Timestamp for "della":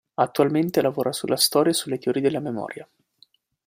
2.23-2.39